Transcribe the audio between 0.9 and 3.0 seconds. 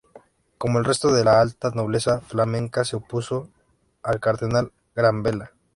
de la alta nobleza flamenca, se